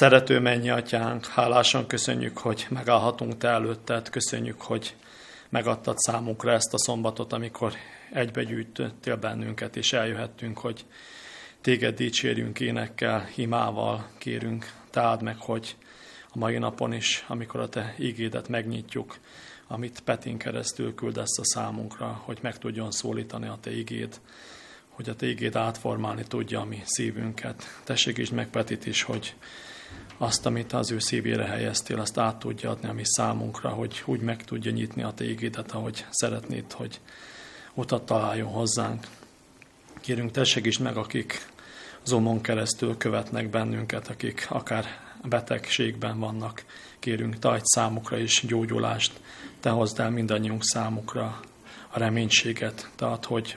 [0.00, 4.96] Szerető mennyi atyánk, hálásan köszönjük, hogy megállhatunk te előtted, köszönjük, hogy
[5.48, 7.72] megadtad számunkra ezt a szombatot, amikor
[8.12, 10.84] egybegyűjtöttél bennünket, és eljöhettünk, hogy
[11.60, 15.76] téged dicsérjünk énekkel, imával, kérünk, táld meg, hogy
[16.28, 19.18] a mai napon is, amikor a te ígédet megnyitjuk,
[19.66, 24.20] amit Petin keresztül küldesz a számunkra, hogy meg tudjon szólítani a te ígéd,
[24.88, 27.64] hogy a te ígéd átformálni tudja a mi szívünket.
[27.84, 29.34] Te segítsd meg Petit is, hogy
[30.18, 34.20] azt, amit az ő szívére helyeztél, azt át tudja adni a mi számunkra, hogy úgy
[34.20, 37.00] meg tudja nyitni a te ígédet, ahogy szeretnéd, hogy
[37.74, 39.06] utat találjon hozzánk.
[40.00, 41.46] Kérünk, te segítsd meg, akik
[42.04, 44.84] Zomon keresztül követnek bennünket, akik akár
[45.24, 46.64] betegségben vannak.
[46.98, 49.20] Kérünk, te számukra is gyógyulást,
[49.60, 51.40] te hozd el mindannyiunk számukra
[51.88, 53.56] a reménységet, tehát hogy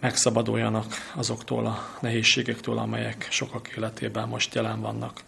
[0.00, 5.22] megszabaduljanak azoktól a nehézségektől, amelyek sokak életében most jelen vannak,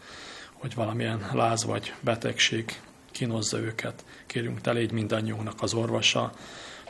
[0.58, 2.80] hogy valamilyen láz vagy betegség
[3.10, 4.04] kínozza őket.
[4.26, 6.32] Kérünk, te légy mindannyiunknak az orvosa,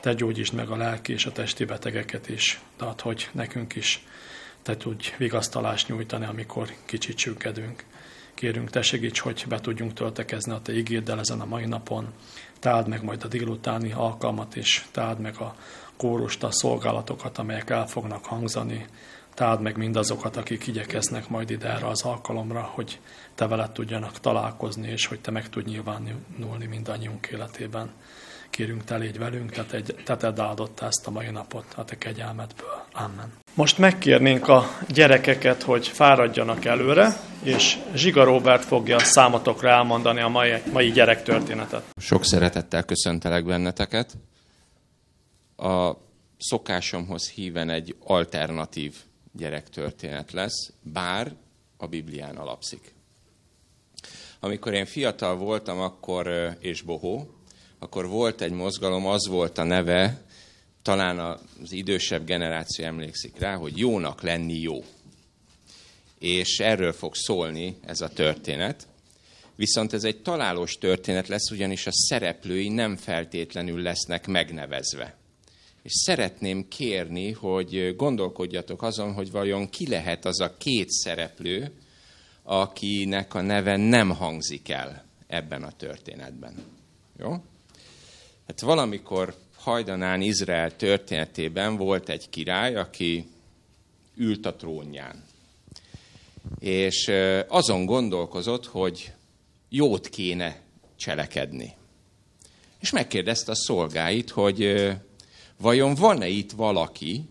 [0.01, 4.05] te gyógyítsd meg a lelki és a testi betegeket is, tehát hogy nekünk is
[4.63, 7.85] te tudj vigasztalást nyújtani, amikor kicsit csüggedünk.
[8.35, 12.13] Kérünk, te segíts, hogy be tudjunk töltekezni a te ígéddel ezen a mai napon.
[12.61, 15.55] Táld meg majd a délutáni alkalmat, és táld meg a
[15.97, 18.87] kórust, a szolgálatokat, amelyek el fognak hangzani.
[19.39, 22.99] Táld meg mindazokat, akik igyekeznek majd ide erre az alkalomra, hogy
[23.35, 27.91] te veled tudjanak találkozni, és hogy te meg tudj nyilvánulni mindannyiunk életében.
[28.51, 31.99] Kérünk, te légy velünk, te, te, te tedd áldott ezt a mai napot a te
[31.99, 32.85] kegyelmedből.
[32.93, 33.33] Amen.
[33.55, 40.53] Most megkérnénk a gyerekeket, hogy fáradjanak előre, és Zsiga Robert fogja számotokra elmondani a mai,
[40.73, 41.83] mai gyerektörténetet.
[41.97, 44.17] Sok szeretettel köszöntelek benneteket.
[45.57, 45.93] A
[46.39, 48.95] szokásomhoz híven egy alternatív
[49.39, 51.35] gyerektörténet lesz, bár
[51.77, 52.95] a Biblián alapszik.
[54.41, 57.31] Amikor én fiatal voltam, akkor, és bohó,
[57.79, 60.23] akkor volt egy mozgalom, az volt a neve,
[60.83, 61.19] talán
[61.63, 64.85] az idősebb generáció emlékszik rá, hogy jónak lenni jó.
[66.19, 68.87] És erről fog szólni ez a történet.
[69.55, 75.18] Viszont ez egy találós történet lesz, ugyanis a szereplői nem feltétlenül lesznek megnevezve.
[75.89, 81.73] És szeretném kérni, hogy gondolkodjatok azon, hogy vajon ki lehet az a két szereplő,
[82.43, 86.65] akinek a neve nem hangzik el ebben a történetben.
[87.19, 87.31] Jó?
[88.47, 93.29] Hát valamikor hajdanán Izrael történetében volt egy király, aki
[94.17, 95.25] ült a trónján.
[96.59, 97.11] És
[97.47, 99.13] azon gondolkozott, hogy
[99.69, 100.61] jót kéne
[100.97, 101.75] cselekedni.
[102.81, 104.89] És megkérdezte a szolgáit, hogy
[105.59, 107.25] vajon van-e itt valaki,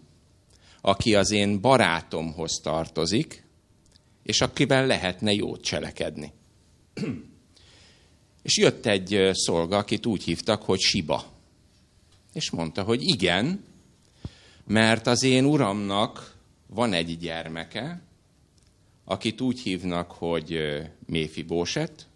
[0.82, 3.44] aki az én barátomhoz tartozik,
[4.24, 6.32] és akivel lehetne jót cselekedni.
[8.42, 11.26] És jött egy szolga, akit úgy hívtak, hogy Siba.
[12.34, 13.64] És mondta, hogy igen,
[14.66, 16.36] mert az én uramnak
[16.68, 18.02] van egy gyermeke,
[19.06, 20.58] akit úgy hívnak, hogy
[21.06, 22.08] Méfi Bóset,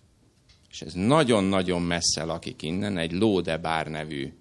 [0.70, 4.34] és ez nagyon-nagyon messze lakik innen, egy Lódebár nevű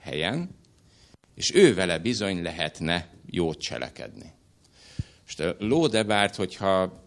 [0.00, 0.57] helyen,
[1.38, 4.32] és ő vele bizony lehetne jót cselekedni.
[5.22, 7.02] Most a Lódebárt, hogyha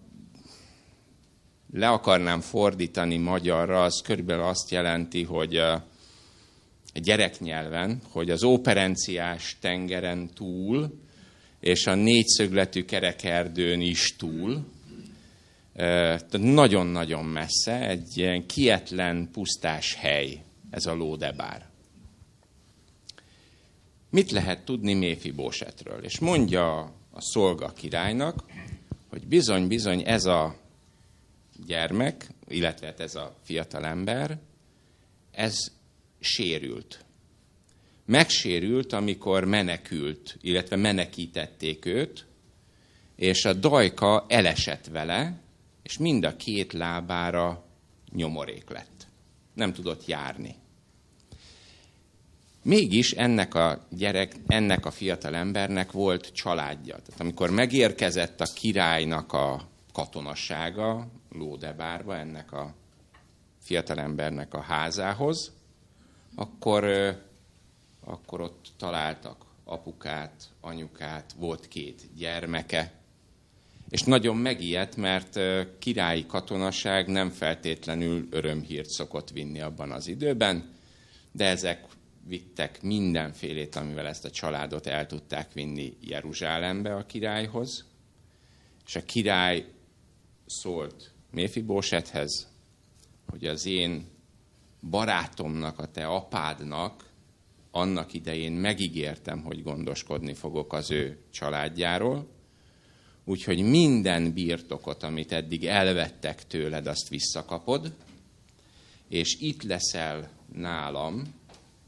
[1.73, 5.83] le akarnám fordítani magyarra, az körülbelül azt jelenti, hogy a
[6.93, 10.99] gyereknyelven, hogy az operenciás tengeren túl,
[11.59, 14.65] és a négyszögletű kerekerdőn is túl,
[15.75, 21.70] tehát nagyon-nagyon messze, egy ilyen kietlen, pusztás hely ez a Lódebár.
[24.11, 26.03] Mit lehet tudni Méfi Bósetről?
[26.03, 26.79] És mondja
[27.11, 28.43] a szolga királynak,
[29.09, 30.55] hogy bizony-bizony ez a
[31.65, 34.39] gyermek, illetve hát ez a fiatal ember,
[35.31, 35.57] ez
[36.19, 37.05] sérült.
[38.05, 42.25] Megsérült, amikor menekült, illetve menekítették őt,
[43.15, 45.41] és a dajka elesett vele,
[45.83, 47.65] és mind a két lábára
[48.11, 49.07] nyomorék lett.
[49.53, 50.55] Nem tudott járni.
[52.63, 56.95] Mégis ennek a gyerek, ennek a fiatal embernek volt családja.
[56.95, 62.73] Tehát amikor megérkezett a királynak a katonassága Lódebárba, ennek a
[63.61, 65.51] fiatalembernek a házához,
[66.35, 66.85] akkor,
[68.03, 72.91] akkor ott találtak apukát, anyukát, volt két gyermeke,
[73.89, 75.39] és nagyon megijedt, mert
[75.79, 80.69] királyi katonaság nem feltétlenül örömhírt szokott vinni abban az időben,
[81.31, 81.85] de ezek
[82.27, 87.85] vittek mindenfélét, amivel ezt a családot el tudták vinni Jeruzsálembe a királyhoz,
[88.85, 89.65] és a király
[90.45, 92.47] szólt Méfibósethez,
[93.27, 94.05] hogy az én
[94.89, 97.09] barátomnak, a te apádnak
[97.71, 102.27] annak idején megígértem, hogy gondoskodni fogok az ő családjáról,
[103.25, 107.93] úgyhogy minden birtokot, amit eddig elvettek tőled, azt visszakapod,
[109.07, 111.40] és itt leszel nálam,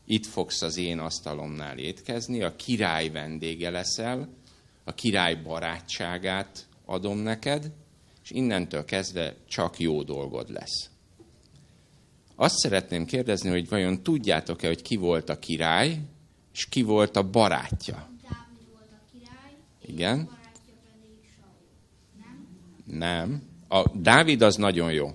[0.05, 4.29] itt fogsz az én asztalomnál étkezni, a király vendége leszel,
[4.83, 7.71] a király barátságát adom neked,
[8.23, 10.89] és innentől kezdve csak jó dolgod lesz.
[12.35, 15.99] Azt szeretném kérdezni, hogy vajon tudjátok-e, hogy ki volt a király,
[16.53, 18.09] és ki volt a barátja?
[18.21, 19.55] Dávid volt a király,
[19.85, 20.19] Igen?
[20.19, 20.73] és barátja
[21.35, 21.53] Saul.
[22.87, 22.97] Nem?
[22.97, 23.43] Nem.
[23.67, 25.11] A Dávid az nagyon jó.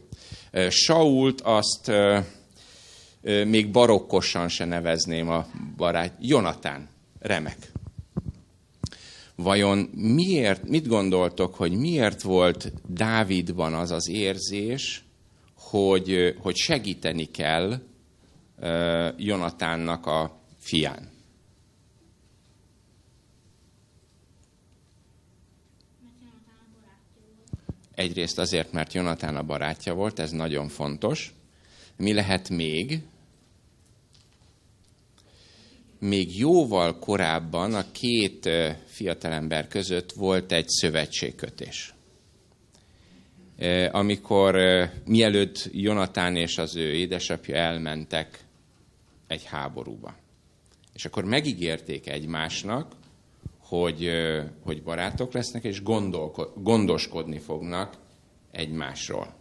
[0.69, 1.90] Sault azt
[3.23, 6.15] még barokkosan se nevezném a barát.
[6.20, 6.88] Jonatán.
[7.19, 7.73] Remek.
[9.35, 15.05] Vajon miért, mit gondoltok, hogy miért volt Dávidban az az érzés,
[15.55, 17.81] hogy, hogy segíteni kell
[19.17, 21.11] Jonatánnak a fián?
[27.94, 31.35] Egyrészt azért, mert Jonatán a barátja volt, ez nagyon fontos.
[31.99, 33.00] Mi lehet még?
[35.99, 38.49] Még jóval korábban a két
[38.87, 41.95] fiatalember között volt egy szövetségkötés.
[43.91, 44.56] Amikor
[45.05, 48.45] mielőtt Jonatán és az ő édesapja elmentek
[49.27, 50.17] egy háborúba.
[50.95, 52.95] És akkor megígérték egymásnak,
[53.59, 54.11] hogy,
[54.65, 57.97] hogy barátok lesznek, és gondolko- gondoskodni fognak
[58.50, 59.38] egymásról.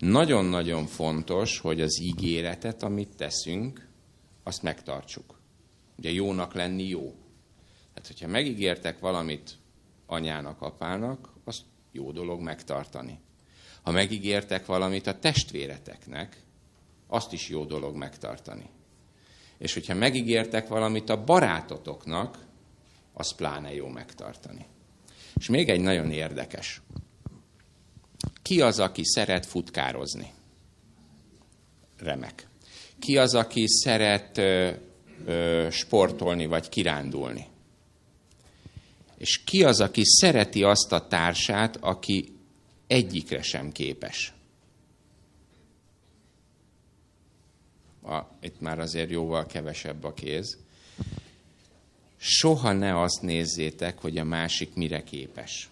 [0.00, 3.88] Nagyon-nagyon fontos, hogy az ígéretet, amit teszünk,
[4.42, 5.40] azt megtartsuk.
[5.98, 7.14] Ugye jónak lenni jó.
[7.94, 9.58] Tehát, hogyha megígértek valamit
[10.06, 11.62] anyának, apának, azt
[11.92, 13.18] jó dolog megtartani.
[13.82, 16.42] Ha megígértek valamit a testvéreteknek,
[17.06, 18.70] azt is jó dolog megtartani.
[19.58, 22.46] És hogyha megígértek valamit a barátotoknak,
[23.12, 24.66] az pláne jó megtartani.
[25.34, 26.82] És még egy nagyon érdekes.
[28.50, 30.32] Ki az, aki szeret futkározni?
[31.98, 32.46] Remek.
[32.98, 34.72] Ki az, aki szeret ö,
[35.24, 37.46] ö, sportolni vagy kirándulni?
[39.18, 42.32] És ki az, aki szereti azt a társát, aki
[42.86, 44.32] egyikre sem képes?
[48.02, 50.58] A, itt már azért jóval kevesebb a kéz
[52.16, 55.68] soha ne azt nézzétek, hogy a másik mire képes,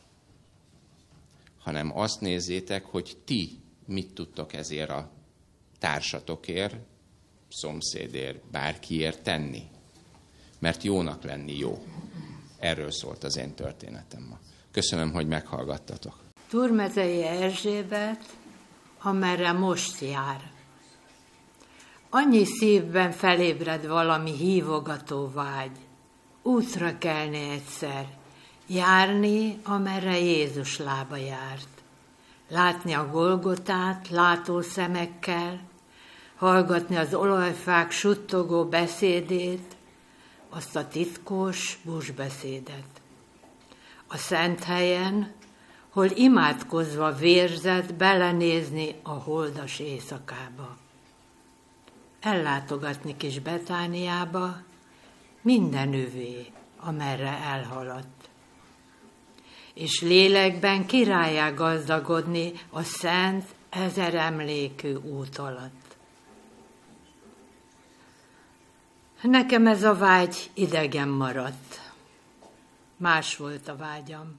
[1.68, 5.10] hanem azt nézzétek, hogy ti mit tudtok ezért a
[5.78, 6.76] társatokért,
[7.48, 9.62] szomszédért, bárkiért tenni.
[10.58, 11.82] Mert jónak lenni jó.
[12.58, 14.38] Erről szólt az én történetem ma.
[14.70, 16.18] Köszönöm, hogy meghallgattatok.
[16.48, 18.36] Turmezei Erzsébet,
[19.02, 20.50] amerre most jár.
[22.10, 25.76] Annyi szívben felébred valami hívogató vágy.
[26.42, 28.17] Útra kelni egyszer,
[28.68, 31.68] járni, amerre Jézus lába járt.
[32.48, 35.60] Látni a Golgotát látó szemekkel,
[36.36, 39.76] hallgatni az olajfák suttogó beszédét,
[40.48, 43.00] azt a titkos busbeszédet.
[44.06, 45.32] A szent helyen,
[45.90, 50.76] hol imádkozva vérzett belenézni a holdas éjszakába.
[52.20, 54.56] Ellátogatni kis Betániába,
[55.40, 56.46] minden övé,
[56.80, 58.17] amerre elhaladt.
[59.78, 65.96] És lélekben királyá gazdagodni a szent ezer emlékű út alatt.
[69.22, 71.92] Nekem ez a vágy idegen maradt.
[72.96, 74.38] Más volt a vágyam.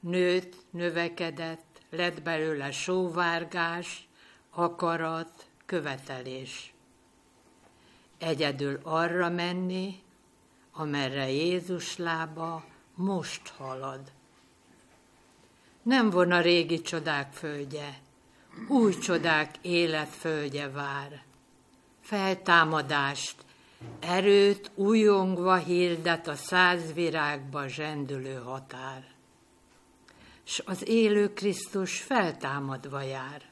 [0.00, 4.08] Nőtt, növekedett, lett belőle sóvárgás,
[4.50, 6.72] akarat, követelés.
[8.18, 10.02] Egyedül arra menni,
[10.72, 14.00] amerre Jézus lába most halad.
[15.82, 17.98] Nem von a régi csodák földje,
[18.68, 21.22] új csodák életföldje vár.
[22.00, 23.34] Feltámadást,
[24.00, 29.04] erőt újongva hirdet a száz virágba zsendülő határ.
[30.44, 33.42] S az élő Krisztus feltámadva jár.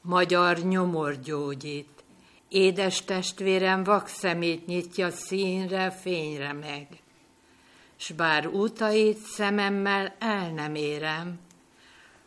[0.00, 2.04] Magyar nyomor gyógyít,
[2.48, 6.88] édes testvérem vakszemét nyitja színre, fényre meg.
[8.04, 11.38] S bár utait szememmel el nem érem,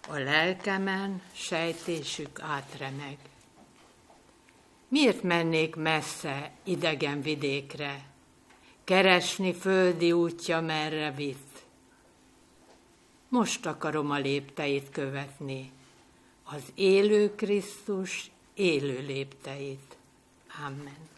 [0.07, 3.17] a lelkemen sejtésük átremeg.
[4.88, 8.05] Miért mennék messze, idegen vidékre,
[8.84, 11.65] keresni földi útja merre vitt?
[13.29, 15.72] Most akarom a lépteit követni,
[16.43, 19.98] az élő Krisztus élő lépteit.
[20.65, 21.16] Amen.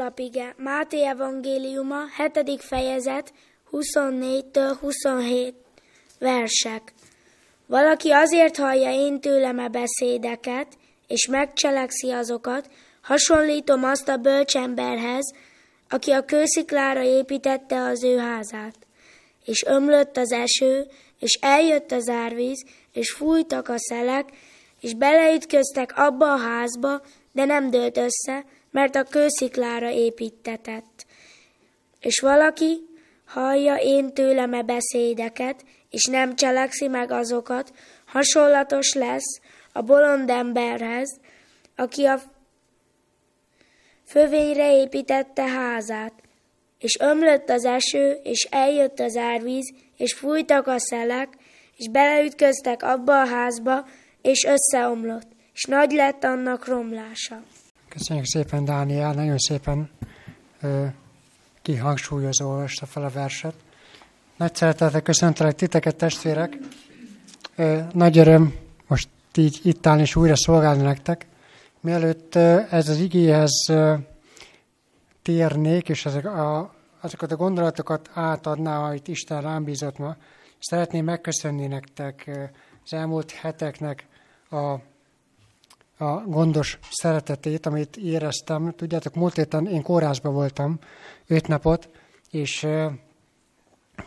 [0.00, 2.62] Alapige Máté evangéliuma, 7.
[2.62, 3.32] fejezet,
[3.72, 5.54] 24-től 27
[6.18, 6.92] versek.
[7.66, 10.66] Valaki azért hallja én tőlem a beszédeket,
[11.06, 12.70] és megcselekszi azokat,
[13.02, 15.32] hasonlítom azt a bölcsemberhez,
[15.88, 18.76] aki a kősziklára építette az ő házát.
[19.44, 20.86] És ömlött az eső,
[21.18, 24.28] és eljött az árvíz, és fújtak a szelek,
[24.80, 27.02] és beleütköztek abba a házba,
[27.32, 31.06] de nem dőlt össze, mert a kősziklára építetett.
[32.00, 32.88] És valaki
[33.26, 37.72] hallja én tőlem e beszédeket, és nem cselekszi meg azokat,
[38.06, 39.40] hasonlatos lesz
[39.72, 41.20] a bolond emberhez,
[41.76, 42.20] aki a
[44.04, 46.12] fövényre építette házát,
[46.78, 51.28] és ömlött az eső, és eljött az árvíz, és fújtak a szelek,
[51.76, 53.88] és beleütköztek abba a házba,
[54.22, 57.42] és összeomlott, és nagy lett annak romlása.
[57.90, 59.90] Köszönjük szépen, Dániel, nagyon szépen
[60.60, 60.86] ö,
[61.62, 63.54] kihangsúlyozó olvasta fel a verset.
[64.36, 66.56] Nagy szeretettel köszöntelek titeket, testvérek.
[67.56, 68.54] Ö, nagy öröm
[68.86, 71.26] most így itt állni és újra szolgálni nektek.
[71.80, 73.94] Mielőtt ö, ez az igéhez ö,
[75.22, 80.16] térnék, és ezek a, azokat a gondolatokat átadná, amit Isten rám bízott ma,
[80.58, 82.42] szeretném megköszönni nektek ö,
[82.84, 84.06] az elmúlt heteknek
[84.50, 84.76] a
[86.00, 88.72] a gondos szeretetét, amit éreztem.
[88.76, 90.78] Tudjátok, múlt héten én kórházban voltam
[91.26, 91.88] öt napot,
[92.30, 92.66] és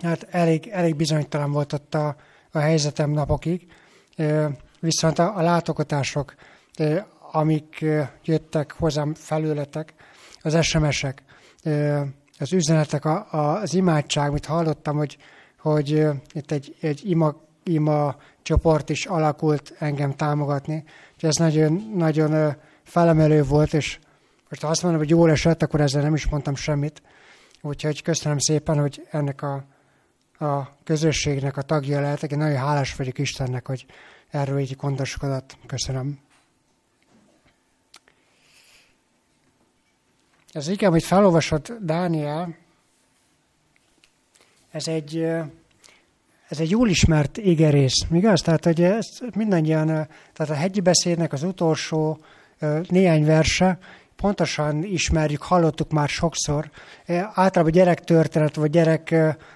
[0.02, 2.16] hát elég, elég bizonytalan volt ott a,
[2.52, 3.68] a helyzetem napokig.
[4.80, 6.36] Viszont a, a látogatások,
[7.32, 7.86] amik
[8.24, 9.94] jöttek hozzám felőletek,
[10.42, 11.24] az SMS-ek,
[12.40, 15.18] az üzenetek, az imádság, amit hallottam, hogy,
[15.60, 20.84] hogy itt egy, egy ima, ima csoport is alakult engem támogatni.
[21.24, 24.00] Ez nagyon, nagyon felemelő volt, és
[24.50, 27.02] most ha azt mondom, hogy jól esett, akkor ezzel nem is mondtam semmit.
[27.62, 29.66] Úgyhogy köszönöm szépen, hogy ennek a,
[30.46, 32.32] a közösségnek a tagja lehetek.
[32.32, 33.86] Én nagyon hálás vagyok Istennek, hogy
[34.30, 35.58] erről így gondoskodott.
[35.66, 36.20] Köszönöm.
[40.52, 42.56] Ez igen, amit felolvasott Dániel,
[44.72, 45.28] ez egy
[46.48, 48.42] ez egy jól ismert igerész, igaz?
[48.42, 49.86] Tehát, hogy ezt mindannyian,
[50.34, 52.20] tehát a hegyi beszédnek az utolsó
[52.88, 53.78] néhány verse,
[54.16, 56.70] pontosan ismerjük, hallottuk már sokszor.
[57.34, 59.16] Általában gyerektörténet vagy gyerek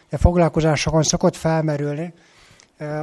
[0.10, 2.13] foglalkozásokon szokott felmerülni.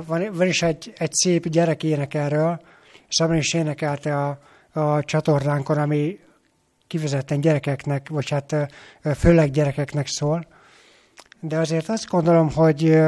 [0.07, 2.61] Van, van is egy, egy szép gyerekének erről,
[3.09, 4.39] és abban is énekelte a,
[4.73, 6.19] a csatornánkon, ami
[6.87, 8.55] kivezetten gyerekeknek, vagy hát
[9.17, 10.47] főleg gyerekeknek szól.
[11.41, 12.99] De azért azt gondolom, hogy,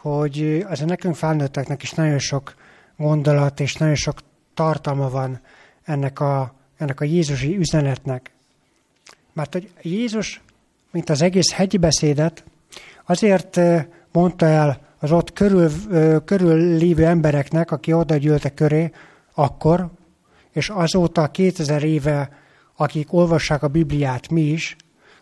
[0.00, 2.54] hogy azért nekünk felnőtteknek is nagyon sok
[2.96, 4.18] gondolat és nagyon sok
[4.54, 5.40] tartalma van
[5.84, 8.30] ennek a, ennek a Jézusi üzenetnek.
[9.32, 10.42] Mert hogy Jézus,
[10.90, 12.44] mint az egész hegyi beszédet,
[13.06, 13.60] azért
[14.12, 15.70] mondta el az ott körül,
[16.24, 18.92] körül lévő embereknek, aki oda gyűltek köré,
[19.34, 19.90] akkor,
[20.52, 22.30] és azóta 2000 éve,
[22.76, 24.76] akik olvassák a Bibliát, mi is,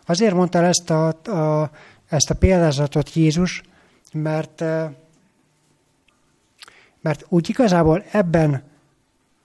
[0.05, 1.71] azért mondta el ezt a, a,
[2.09, 3.63] ezt a példázatot Jézus,
[4.17, 4.61] mert,
[7.01, 8.63] mert úgy igazából ebben,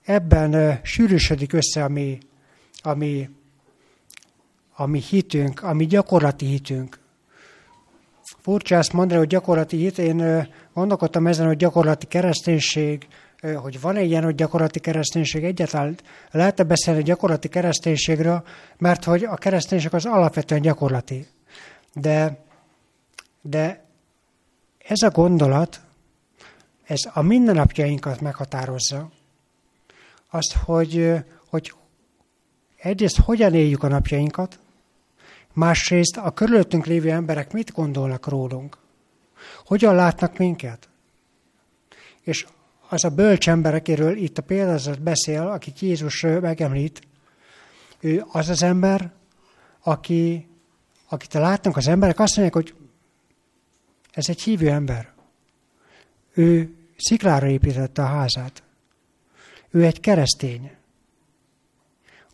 [0.05, 2.19] ebben sűrűsödik össze a mi,
[2.83, 3.29] a mi,
[4.75, 7.00] a mi hitünk, a mi gyakorlati hitünk.
[8.23, 9.99] Furcsa ezt mondani, hogy gyakorlati hit.
[9.99, 13.07] Én gondolkodtam ezen, hogy gyakorlati kereszténység,
[13.55, 15.97] hogy van-e ilyen, hogy gyakorlati kereszténység egyáltalán
[16.31, 18.43] lehet-e beszélni gyakorlati kereszténységről,
[18.79, 21.26] mert hogy a kereszténység az alapvetően gyakorlati.
[21.95, 22.45] De,
[23.43, 23.85] de
[24.87, 25.81] ez a gondolat,
[26.85, 29.11] ez a mindennapjainkat meghatározza.
[30.31, 31.15] Azt, hogy,
[31.49, 31.73] hogy
[32.77, 34.59] egyrészt hogyan éljük a napjainkat,
[35.53, 38.79] másrészt a körülöttünk lévő emberek mit gondolnak rólunk,
[39.65, 40.89] hogyan látnak minket.
[42.21, 42.47] És
[42.89, 47.01] az a bölcs ember, akiről itt a példázat beszél, akit Jézus megemlít,
[48.01, 49.12] ő az az ember,
[49.81, 50.49] aki,
[51.09, 52.82] akit látnak az emberek, azt mondják, hogy
[54.12, 55.12] ez egy hívő ember.
[56.35, 58.62] Ő sziklára építette a házát.
[59.71, 60.71] Ő egy keresztény.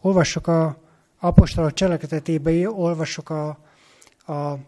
[0.01, 0.79] Olvassuk a
[1.19, 3.49] apostolok cselekedetében, olvassuk a,
[4.27, 4.59] a,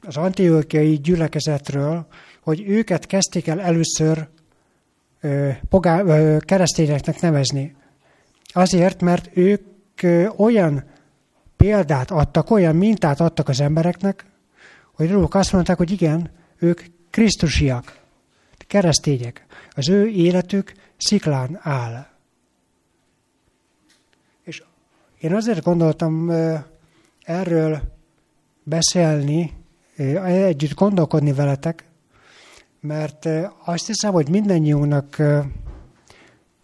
[0.00, 2.06] az antiókiai gyülekezetről,
[2.40, 4.28] hogy őket kezdték el először
[5.20, 7.76] ö, pogá, ö, keresztényeknek nevezni.
[8.52, 9.62] Azért, mert ők
[10.02, 10.84] ö, olyan
[11.56, 14.24] példát adtak, olyan mintát adtak az embereknek,
[14.92, 16.30] hogy róluk azt mondták, hogy igen,
[16.64, 18.00] ők krisztusiak,
[18.66, 19.46] keresztények.
[19.70, 22.06] Az ő életük sziklán áll.
[24.42, 24.62] És
[25.18, 26.30] én azért gondoltam
[27.22, 27.82] erről
[28.62, 29.52] beszélni,
[29.96, 31.84] együtt gondolkodni veletek,
[32.80, 33.28] mert
[33.64, 35.22] azt hiszem, hogy mindannyiunknak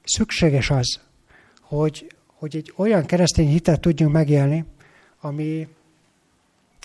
[0.05, 1.01] szükséges az,
[1.61, 4.65] hogy, hogy egy olyan keresztény hitet tudjunk megélni,
[5.21, 5.69] ami,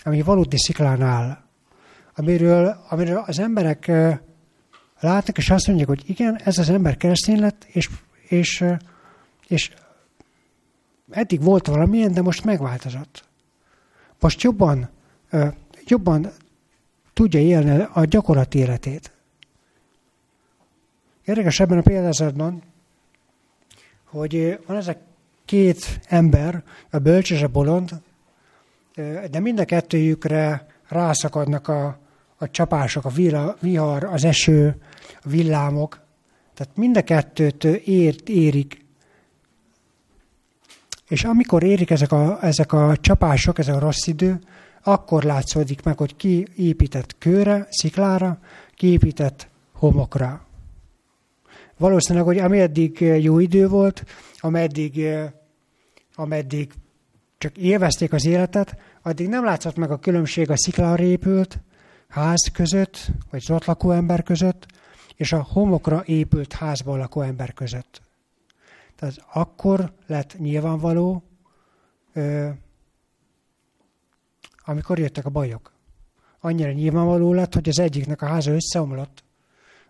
[0.03, 1.44] ami valódi sziklán áll
[2.15, 3.91] amiről, amiről az emberek
[4.99, 7.89] látnak, és azt mondják, hogy igen, ez az ember keresztény lett, és,
[8.27, 8.63] és,
[9.47, 9.71] és
[11.09, 13.23] eddig volt valamilyen, de most megváltozott.
[14.19, 14.89] Most jobban,
[15.85, 16.31] jobban
[17.13, 19.11] tudja élni a gyakorlati életét.
[21.25, 22.61] Érdekes ebben a példázatban,
[24.03, 24.95] hogy van ez a
[25.45, 28.01] két ember, a bölcs és a bolond,
[29.31, 31.99] de mind a kettőjükre rászakadnak a,
[32.37, 33.11] a csapások, a
[33.59, 34.75] vihar, az eső,
[35.23, 36.01] a villámok.
[36.53, 38.85] Tehát mind a kettőt ér, érik.
[41.07, 44.39] És amikor érik ezek a, ezek a csapások, ez a rossz idő,
[44.83, 48.39] akkor látszódik meg, hogy ki épített kőre, sziklára,
[48.75, 50.45] ki épített homokra.
[51.77, 54.03] Valószínűleg, hogy ameddig jó idő volt,
[54.39, 55.07] ameddig,
[56.15, 56.71] ameddig
[57.37, 61.59] csak élvezték az életet, addig nem látszott meg a különbség a sziklára épült
[62.15, 64.65] ház között, vagy ott lakó ember között,
[65.15, 68.01] és a homokra épült házban lakó ember között.
[68.95, 71.23] Tehát akkor lett nyilvánvaló,
[74.65, 75.71] amikor jöttek a bajok.
[76.39, 79.23] Annyira nyilvánvaló lett, hogy az egyiknek a háza összeomlott,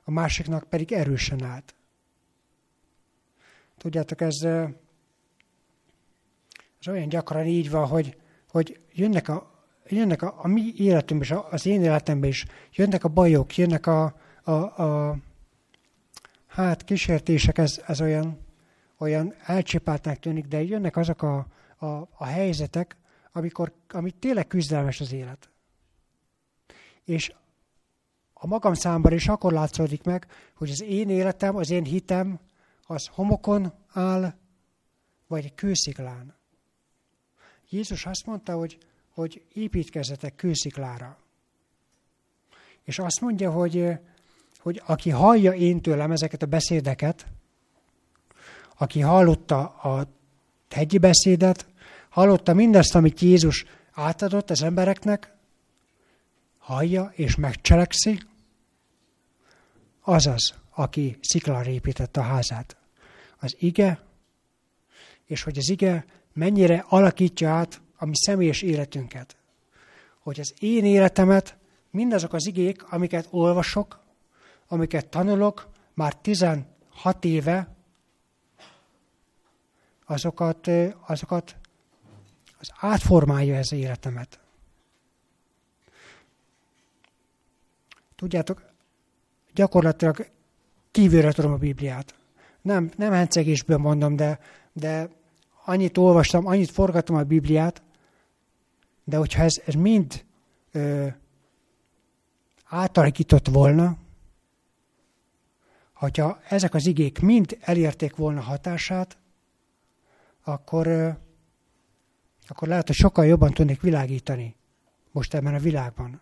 [0.04, 1.76] a másiknak pedig erősen állt.
[3.78, 4.44] Tudjátok, ez,
[6.80, 8.18] ez olyan gyakran így van, hogy,
[8.50, 9.55] hogy jönnek a,
[9.88, 14.16] jönnek a, a mi életünkben, és az én életemben is, jönnek a bajok, jönnek a,
[14.44, 15.18] a, a
[16.48, 18.40] hát kísértések, ez, ez olyan,
[18.98, 21.86] olyan elcsipáltnak tűnik, de jönnek azok a, a,
[22.18, 22.98] a helyzetek,
[23.32, 25.50] amikor, amit tényleg küzdelmes az élet.
[27.04, 27.34] És
[28.34, 32.40] a magam számban is akkor látszódik meg, hogy az én életem, az én hitem,
[32.88, 34.34] az homokon áll,
[35.28, 36.36] vagy kősziklán.
[37.70, 38.78] Jézus azt mondta, hogy,
[39.16, 41.18] hogy építkezzetek kősziklára.
[42.84, 43.92] És azt mondja, hogy,
[44.60, 47.26] hogy aki hallja én tőlem ezeket a beszédeket,
[48.78, 50.08] aki hallotta a
[50.70, 51.66] hegyi beszédet,
[52.10, 55.34] hallotta mindazt, amit Jézus átadott az embereknek,
[56.58, 58.20] hallja és megcselekszi,
[60.02, 62.78] az az, aki sziklára építette a házát.
[63.40, 64.06] Az ige
[65.26, 69.36] és hogy az ige mennyire alakítja át a mi személyes életünket.
[70.20, 71.58] Hogy az én életemet
[71.92, 74.00] mindazok az igék, amiket olvasok,
[74.68, 76.66] amiket tanulok, már 16
[77.22, 77.76] éve,
[80.06, 80.70] azokat,
[81.08, 81.56] azokat
[82.60, 84.40] az átformálja ez életemet.
[88.16, 88.66] Tudjátok,
[89.54, 90.28] gyakorlatilag
[90.92, 92.16] kívülre tudom a Bibliát.
[92.62, 94.40] Nem, nem hencegésből mondom, de,
[94.74, 95.10] de
[95.66, 97.82] annyit olvastam, annyit forgattam a Bibliát,
[99.06, 100.26] de hogyha ez, ez mind
[100.72, 101.08] ö,
[102.66, 103.98] átalakított volna,
[105.94, 109.18] hogyha ezek az igék mind elérték volna hatását,
[110.44, 111.10] akkor, ö,
[112.48, 114.56] akkor lehet, hogy sokkal jobban tudnék világítani
[115.12, 116.22] most ebben a világban.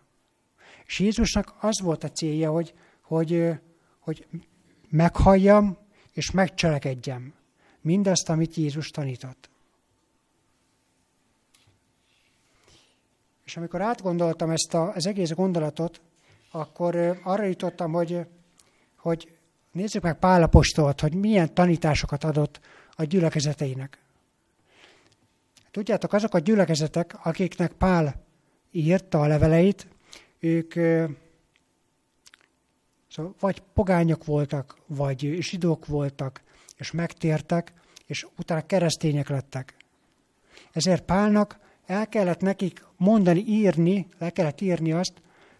[0.86, 3.60] És Jézusnak az volt a célja, hogy, hogy,
[3.98, 4.26] hogy
[4.88, 5.76] meghalljam
[6.12, 7.34] és megcselekedjem
[7.80, 9.50] mindazt, amit Jézus tanított.
[13.44, 16.00] És amikor átgondoltam ezt a, az egész gondolatot,
[16.50, 18.26] akkor arra jutottam, hogy,
[18.96, 19.36] hogy
[19.72, 23.98] nézzük meg Pálapostolt, hogy milyen tanításokat adott a gyülekezeteinek.
[25.70, 28.24] Tudjátok, azok a gyülekezetek, akiknek Pál
[28.70, 29.86] írta a leveleit,
[30.38, 30.72] ők
[33.08, 36.42] szóval vagy pogányok voltak, vagy zsidók voltak,
[36.76, 37.72] és megtértek,
[38.06, 39.74] és utána keresztények lettek.
[40.72, 45.12] Ezért Pálnak el kellett nekik mondani, írni, le kellett írni azt,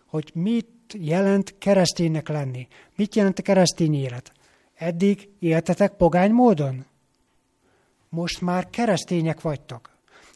[0.06, 2.66] hogy mit jelent kereszténynek lenni.
[2.96, 4.32] Mit jelent a keresztény élet?
[4.74, 6.84] Eddig éltetek pogány módon?
[8.08, 9.90] Most már keresztények vagytok.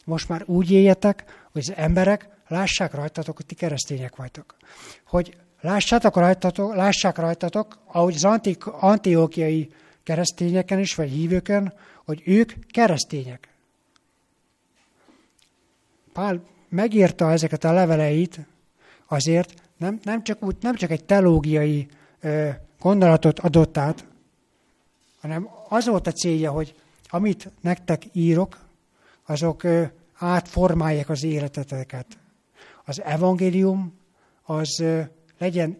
[0.05, 4.55] Most már úgy éljetek, hogy az emberek lássák rajtatok, hogy ti keresztények vagytok.
[5.05, 9.69] Hogy lássátok rajtatok, lássák rajtatok, ahogy az antik, antiókiai
[10.03, 11.73] keresztényeken is, vagy hívőken,
[12.05, 13.49] hogy ők keresztények.
[16.19, 18.39] Pál megírta ezeket a leveleit
[19.07, 21.87] azért, nem, nem, csak, úgy, nem csak egy teológiai
[22.19, 24.05] ö, gondolatot adott át,
[25.21, 26.75] hanem az volt a célja, hogy
[27.07, 28.59] amit nektek írok,
[29.25, 32.17] azok ö, átformálják az életeteket.
[32.85, 33.93] Az evangélium
[34.43, 35.01] az ö,
[35.37, 35.77] legyen,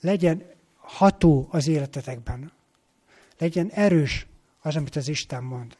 [0.00, 0.42] legyen
[0.76, 2.52] ható az életetekben.
[3.38, 4.26] Legyen erős
[4.60, 5.76] az, amit az Isten mond.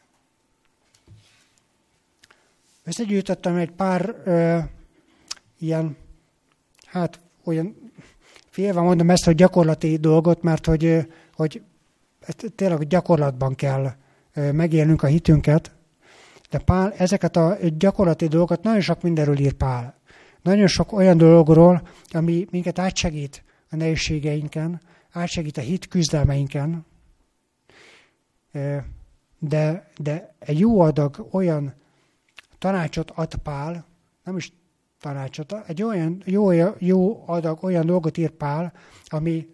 [2.83, 4.57] Összegyűjtöttem egy pár ö,
[5.59, 5.97] ilyen,
[6.85, 7.91] hát olyan,
[8.49, 11.61] félve mondom ezt, hogy gyakorlati dolgot, mert hogy, hogy
[12.55, 13.91] tényleg gyakorlatban kell
[14.51, 15.71] megélnünk a hitünket,
[16.49, 19.95] de Pál ezeket a gyakorlati dolgokat nagyon sok mindenről ír Pál.
[20.41, 26.85] Nagyon sok olyan dologról, ami minket átsegít a nehézségeinken, átsegít a hit küzdelmeinken,
[29.39, 31.73] de, de egy jó adag olyan
[32.61, 33.85] tanácsot ad Pál,
[34.23, 34.53] nem is
[34.99, 38.73] tanácsot, egy olyan jó, jó adag, olyan dolgot ír Pál,
[39.05, 39.47] ami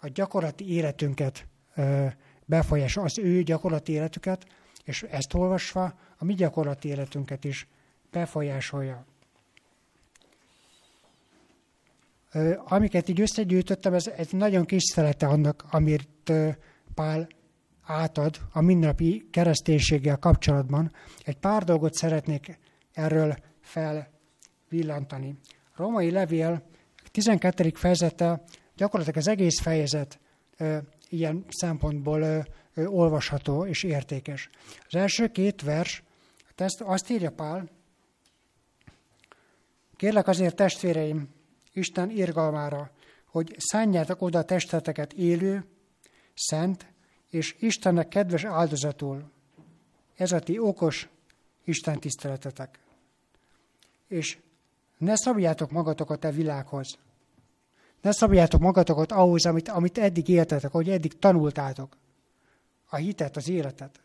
[0.00, 1.46] a gyakorlati életünket
[2.44, 4.46] befolyásolja, az ő gyakorlati életüket,
[4.84, 7.66] és ezt olvasva a mi gyakorlati életünket is
[8.10, 9.04] befolyásolja.
[12.56, 16.32] Amiket így összegyűjtöttem, ez egy nagyon kis szelete annak, amit
[16.94, 17.28] Pál
[17.88, 20.92] átad a mindennapi kereszténységgel kapcsolatban.
[21.24, 22.58] Egy pár dolgot szeretnék
[22.92, 25.38] erről felvillantani.
[25.74, 26.62] A romai levél
[27.10, 27.72] 12.
[27.74, 28.42] fejezete,
[28.76, 30.20] gyakorlatilag az egész fejezet
[31.08, 34.50] ilyen szempontból olvasható és értékes.
[34.86, 36.02] Az első két vers,
[36.54, 37.68] ezt azt írja Pál,
[39.96, 41.28] kérlek azért testvéreim,
[41.72, 42.90] Isten irgalmára,
[43.26, 45.64] hogy szánjátok oda testeteket élő,
[46.34, 46.92] szent
[47.30, 49.30] és Istennek kedves áldozatul.
[50.14, 51.08] Ez a ti okos
[51.64, 52.78] Isten tiszteletetek.
[54.06, 54.38] És
[54.98, 56.98] ne szabjátok magatokat a világhoz.
[58.00, 61.96] Ne szabjátok magatokat ahhoz, amit, amit eddig éltetek, ahogy eddig tanultátok.
[62.86, 64.00] A hitet, az életet.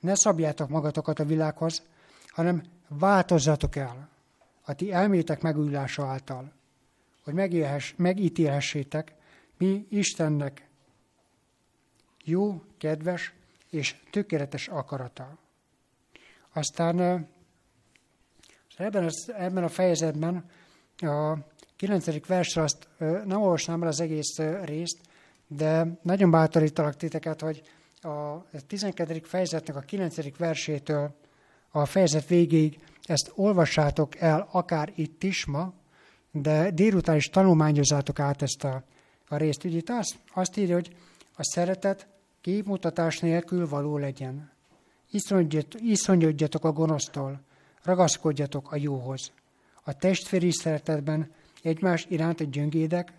[0.00, 1.82] Ne szabjátok magatokat a világhoz,
[2.28, 4.10] hanem változzatok el
[4.70, 6.52] a ti elmétek megújulása által,
[7.24, 7.34] hogy
[7.96, 9.14] megítélhessétek,
[9.58, 10.68] mi Istennek
[12.24, 13.32] jó, kedves
[13.70, 15.38] és tökéletes akarata.
[16.52, 17.28] Aztán
[18.76, 20.44] ebben, az, ebben a fejezetben
[20.98, 21.36] a
[21.76, 22.26] 9.
[22.26, 24.98] versre azt nem olvasnám el az egész részt,
[25.46, 27.62] de nagyon bátorítalak titeket, hogy
[28.00, 29.20] a 12.
[29.24, 30.36] fejezetnek a 9.
[30.36, 31.14] versétől
[31.70, 35.72] a fejezet végéig ezt olvassátok el akár itt is ma,
[36.32, 38.82] de délután is tanulmányozzátok át ezt a,
[39.28, 39.64] a részt.
[39.64, 40.96] Ugye itt azt, azt írja, hogy
[41.40, 42.06] a szeretet
[42.40, 44.50] képmutatás nélkül való legyen.
[45.78, 47.40] iszonyodjatok, a gonosztól,
[47.82, 49.32] ragaszkodjatok a jóhoz.
[49.82, 53.12] A testvéri szeretetben egymás iránt a gyöngédek,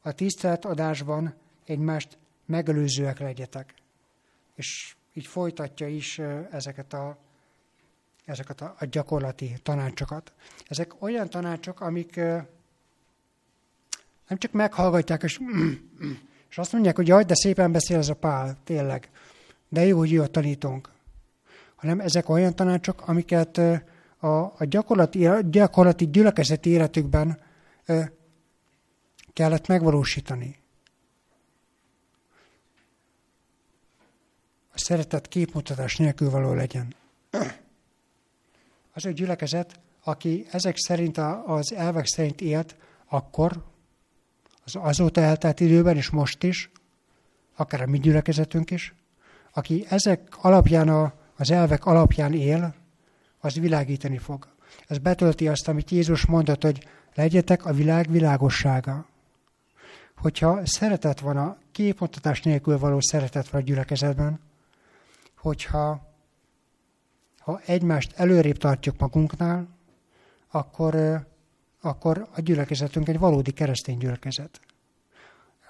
[0.00, 1.34] a tiszteletadásban
[1.64, 3.74] egymást megelőzőek legyetek.
[4.54, 6.18] És így folytatja is
[6.50, 7.18] ezeket a,
[8.24, 10.32] ezeket a, a gyakorlati tanácsokat.
[10.68, 12.16] Ezek olyan tanácsok, amik
[14.28, 15.40] nem csak meghallgatják, és,
[16.54, 19.10] és azt mondják, hogy jaj, de szépen beszél ez a pál, tényleg.
[19.68, 20.90] De jó, hogy jó a tanítónk.
[21.74, 23.58] Hanem ezek olyan tanácsok, amiket
[24.18, 27.40] a, a gyakorlati, gyakorlati gyülekezeti életükben
[29.32, 30.58] kellett megvalósítani.
[34.72, 36.94] A szeretet képmutatás nélkül való legyen.
[38.92, 43.73] Az a gyülekezet, aki ezek szerint az elvek szerint élt, akkor,
[44.64, 46.70] az azóta eltelt időben, és most is,
[47.56, 48.94] akár a mi gyülekezetünk is,
[49.52, 52.74] aki ezek alapján, a, az elvek alapján él,
[53.40, 54.48] az világítani fog.
[54.86, 59.06] Ez betölti azt, amit Jézus mondott, hogy legyetek a világ világossága.
[60.16, 64.40] Hogyha szeretet van a képmutatás nélkül való szeretet van a gyülekezetben,
[65.38, 66.12] hogyha
[67.38, 69.68] ha egymást előrébb tartjuk magunknál,
[70.50, 70.94] akkor,
[71.84, 74.60] akkor a gyülekezetünk egy valódi keresztény gyülekezet.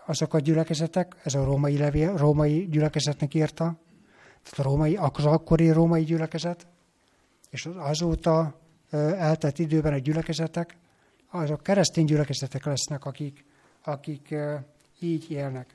[0.07, 3.77] Azok a gyülekezetek, ez a római, levél, római gyülekezetnek írta,
[4.43, 6.67] tehát a római, az akkori római gyülekezet,
[7.51, 10.77] és az azóta eltelt időben a gyülekezetek,
[11.31, 13.45] azok keresztény gyülekezetek lesznek, akik,
[13.83, 14.35] akik
[15.01, 15.75] így élnek.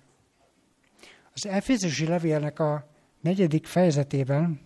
[1.34, 2.88] Az Efézusi levélnek a
[3.21, 4.60] negyedik fejezetében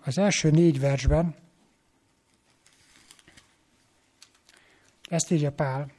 [0.00, 1.34] az első négy versben
[5.08, 5.90] ezt írja Pál.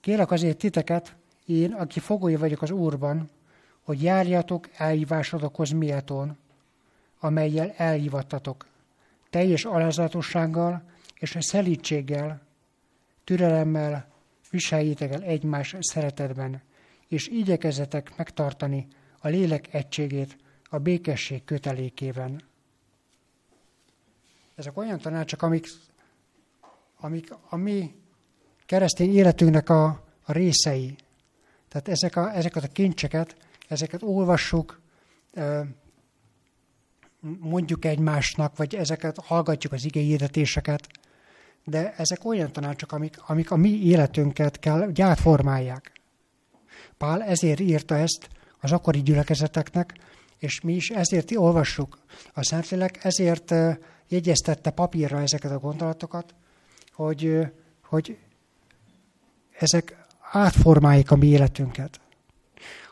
[0.00, 3.30] Kérlek azért titeket, én, aki fogója vagyok az Úrban,
[3.82, 6.38] hogy járjatok elhívásodokhoz méltón,
[7.18, 8.66] amelyel elhívattatok,
[9.30, 10.82] teljes alázatossággal
[11.14, 12.40] és a szelítséggel,
[13.24, 14.08] türelemmel
[14.50, 16.62] viseljétek el egymás szeretetben,
[17.08, 18.86] és igyekezzetek megtartani
[19.18, 20.36] a lélek egységét
[20.70, 22.42] a békesség kötelékében.
[24.54, 25.66] Ezek olyan tanácsok, amik,
[26.96, 27.94] amik a mi
[28.66, 29.86] keresztény életünknek a,
[30.22, 30.96] a részei.
[31.68, 33.36] Tehát ezek a, ezeket a kincseket,
[33.68, 34.80] ezeket olvassuk,
[37.20, 40.88] mondjuk egymásnak, vagy ezeket hallgatjuk az igényérdetéseket,
[41.64, 45.92] de ezek olyan tanácsok, amik, amik a mi életünket kell, hogy átformálják.
[46.98, 48.28] Pál ezért írta ezt
[48.60, 49.94] az akkori gyülekezeteknek,
[50.40, 51.98] és mi is ezért olvassuk.
[52.32, 53.54] A Szentlélek ezért
[54.08, 56.34] jegyeztette papírra ezeket a gondolatokat,
[56.92, 57.46] hogy,
[57.82, 58.18] hogy
[59.58, 62.00] ezek átformálják a mi életünket.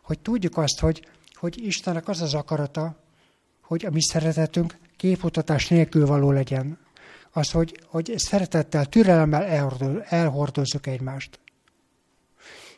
[0.02, 3.02] Hogy tudjuk azt, hogy, hogy Istennek az az akarata,
[3.62, 6.78] hogy a mi szeretetünk képutatás nélkül való legyen.
[7.30, 9.44] Az, hogy, hogy szeretettel, türelemmel
[10.04, 11.40] elhordozzuk egymást.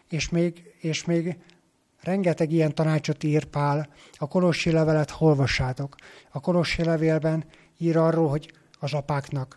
[0.09, 1.39] És még, és még
[2.03, 5.95] rengeteg ilyen tanácsot ír Pál, a Kolossi levelet olvassátok.
[6.31, 7.45] A Kolossi levélben
[7.79, 9.57] ír arról, hogy az apáknak,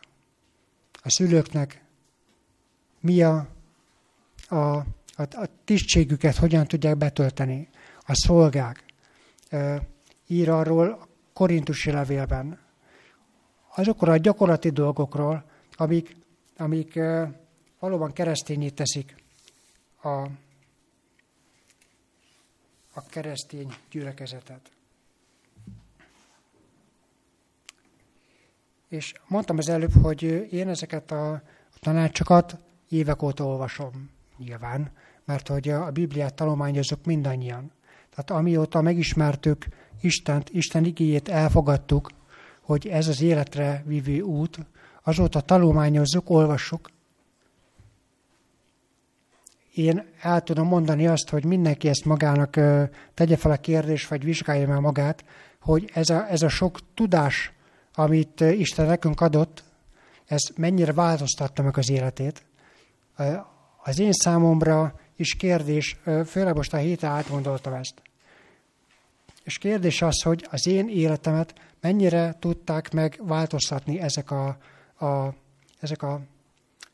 [1.04, 1.84] a szülőknek
[3.00, 3.48] mi a,
[4.48, 7.70] a, a, a tisztségüket hogyan tudják betölteni.
[8.06, 8.84] A szolgák
[10.28, 12.60] ír arról korintusi levélben.
[13.76, 16.16] Azokról a gyakorlati dolgokról, amik,
[16.58, 17.00] amik
[17.80, 19.16] valóban keresztényé teszik
[20.04, 20.28] a,
[22.94, 24.72] a keresztény gyülekezetet.
[28.88, 31.42] És mondtam az előbb, hogy én ezeket a
[31.80, 32.58] tanácsokat
[32.90, 34.92] évek óta olvasom, nyilván,
[35.26, 37.72] mert hogy a Bibliát tanulmányozok mindannyian.
[38.10, 39.66] Tehát amióta megismertük
[40.02, 42.12] Istent, Isten igéjét elfogadtuk,
[42.62, 44.60] hogy ez az életre vívő út,
[45.04, 46.90] azóta tanulmányozzuk, olvassuk.
[49.74, 52.60] Én el tudom mondani azt, hogy mindenki ezt magának
[53.14, 55.24] tegye fel a kérdést, vagy vizsgálja meg magát,
[55.60, 57.52] hogy ez a, ez a sok tudás,
[57.94, 59.64] amit Isten nekünk adott,
[60.26, 62.44] ez mennyire változtatta meg az életét.
[63.84, 68.02] Az én számomra is kérdés, főleg most a héten átgondoltam ezt.
[69.44, 74.58] És kérdés az, hogy az én életemet mennyire tudták megváltoztatni ezek a,
[75.06, 75.34] a,
[75.80, 76.22] ezek a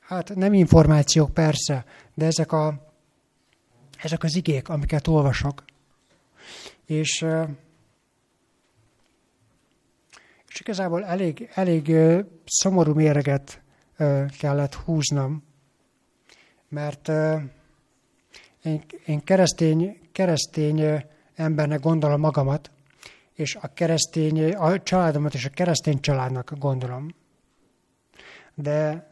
[0.09, 2.91] hát nem információk persze, de ezek, a,
[3.97, 5.63] ezek az igék, amiket olvasok.
[6.85, 7.25] És,
[10.47, 11.95] és igazából elég, elég
[12.45, 13.61] szomorú méreget
[14.39, 15.43] kellett húznom,
[16.69, 17.07] mert
[18.63, 21.03] én, én keresztény, keresztény
[21.35, 22.71] embernek gondolom magamat,
[23.33, 27.15] és a keresztény, a családomat és a keresztény családnak gondolom.
[28.55, 29.07] De,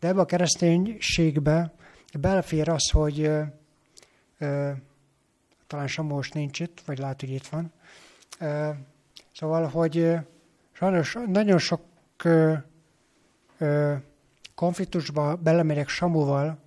[0.00, 1.72] de ebbe a kereszténységbe
[2.18, 3.42] belefér az, hogy ö,
[4.38, 4.70] ö,
[5.66, 7.72] talán Samós nincs itt, vagy lehet, hogy itt van.
[8.38, 8.70] Ö,
[9.32, 10.12] szóval, hogy
[10.72, 11.80] sajnos nagyon sok
[12.24, 12.54] ö,
[13.58, 13.94] ö,
[14.54, 16.58] konfliktusba belemegyek Samuval,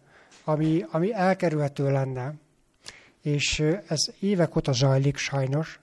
[0.44, 2.34] ami, ami elkerülhető lenne,
[3.22, 5.80] és ez évek óta zajlik sajnos,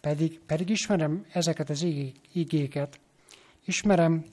[0.00, 1.86] pedig, pedig ismerem ezeket az
[2.32, 3.00] igéket,
[3.64, 4.24] ismerem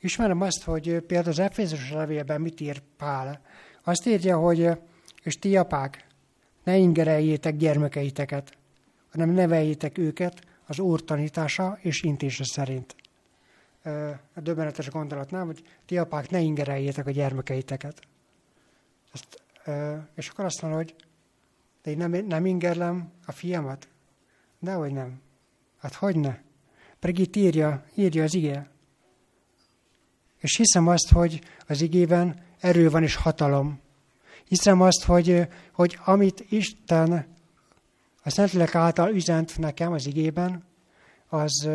[0.00, 3.40] Ismerem azt, hogy például az Efézus levélben mit ír Pál.
[3.84, 4.70] Azt írja, hogy
[5.22, 6.06] és ti apák,
[6.64, 8.56] ne ingereljétek gyermekeiteket,
[9.10, 12.96] hanem neveljétek őket az Úr tanítása és intése szerint.
[14.34, 18.00] A döbbenetes gondolatnál, hogy ti apák ne ingereljétek a gyermekeiteket.
[19.12, 19.42] Ezt,
[20.14, 20.94] és akkor azt mondja, hogy
[21.82, 23.88] de én nem, nem ingerlem a fiamat?
[24.58, 25.20] Dehogy nem.
[25.78, 26.38] Hát hogy ne?
[26.98, 28.70] Pedig itt írja, írja az ige.
[30.40, 33.80] És hiszem azt, hogy az igében erő van és hatalom.
[34.44, 37.26] Hiszem azt, hogy, hogy amit Isten
[38.22, 40.64] a Szentlélek által üzent nekem az igében,
[41.28, 41.68] az,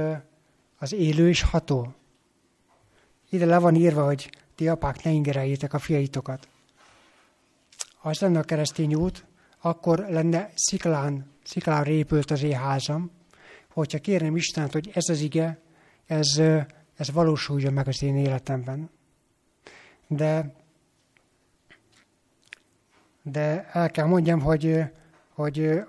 [0.78, 1.94] az élő és ható.
[3.30, 6.48] Ide le van írva, hogy ti apák ne ingereljétek a fiaitokat.
[7.98, 9.26] Ha az lenne a keresztény út,
[9.62, 13.12] akkor lenne sziklán, sziklán répült az én házam,
[13.70, 15.60] hogyha kérném Istent, hogy ez az ige,
[16.06, 16.42] ez,
[16.96, 18.90] ez valósuljon meg az én életemben.
[20.08, 20.54] De,
[23.22, 24.84] de el kell mondjam, hogy,
[25.34, 25.84] hogy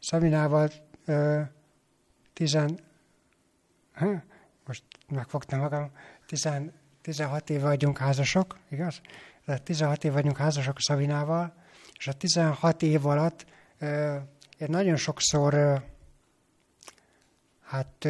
[0.00, 0.70] Szabinával
[2.32, 2.78] tizen,
[4.66, 5.90] most megfogtam magam,
[6.26, 9.00] tizen, 16 éve vagyunk házasok, igaz?
[9.44, 11.54] De 16 éve vagyunk házasok Szabinával,
[11.98, 13.46] és a 16 év alatt
[14.58, 15.82] én nagyon sokszor,
[17.62, 18.08] hát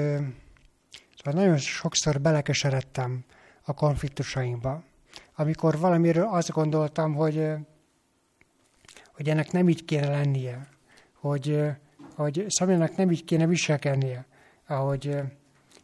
[1.27, 3.25] szóval nagyon sokszor belekeseredtem
[3.62, 4.83] a konfliktusainkba.
[5.35, 7.45] Amikor valamiről azt gondoltam, hogy,
[9.12, 10.69] hogy ennek nem így kéne lennie,
[11.12, 11.65] hogy,
[12.15, 14.27] hogy Szabjának nem így kéne viselkednie,
[14.67, 15.17] ahogy,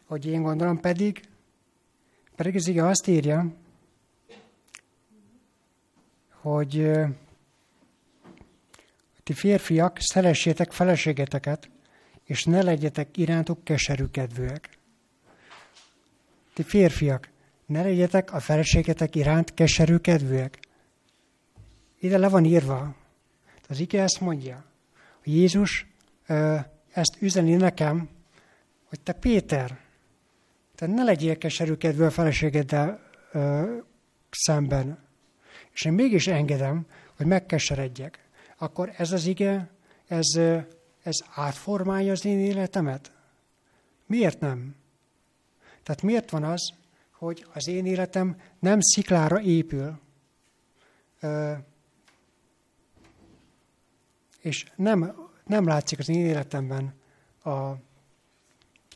[0.06, 1.20] hogy én gondolom, pedig,
[2.36, 3.46] pedig az igen azt írja,
[6.40, 6.90] hogy
[9.22, 11.70] ti férfiak, szeressétek feleségeteket,
[12.24, 14.80] és ne legyetek irántuk keserű kedvűek.
[16.54, 17.28] Ti férfiak,
[17.66, 20.58] ne legyetek a feleségetek iránt keserű kedvűek.
[21.98, 22.94] Ide le van írva.
[23.68, 24.64] Az ige ezt mondja.
[25.22, 25.86] hogy Jézus
[26.92, 28.08] ezt üzeni nekem,
[28.84, 29.78] hogy te Péter,
[30.74, 33.76] te ne legyél keserű kedvű a feleségeddel ö,
[34.30, 34.98] szemben.
[35.72, 36.86] És én mégis engedem,
[37.16, 38.28] hogy megkeseredjek.
[38.58, 39.70] Akkor ez az ige,
[40.06, 40.26] ez,
[41.02, 43.12] ez átformálja az én életemet?
[44.06, 44.74] Miért nem?
[45.82, 46.72] Tehát miért van az,
[47.10, 49.98] hogy az én életem nem sziklára épül,
[54.40, 56.94] és nem nem látszik az én életemben
[57.44, 57.50] a,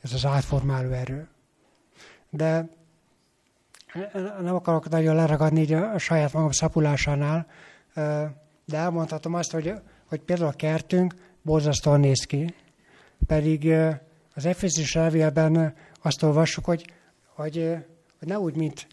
[0.03, 1.29] ez az átformáló erő.
[2.31, 2.68] De
[4.40, 7.46] nem akarok nagyon leragadni a saját magam szapulásánál,
[8.64, 9.72] de elmondhatom azt, hogy,
[10.07, 12.55] hogy például a kertünk borzasztóan néz ki,
[13.27, 13.72] pedig
[14.35, 15.75] az Efézus levélben
[16.06, 16.92] azt olvassuk, hogy,
[17.34, 17.76] hogy,
[18.18, 18.86] hogy ne úgy, mint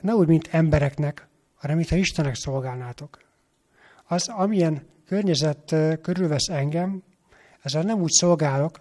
[0.00, 3.20] ne úgy, mint embereknek, hanem mintha Istenek szolgálnátok.
[4.04, 7.02] Az, amilyen környezet körülvesz engem,
[7.62, 8.80] ezzel nem úgy szolgálok,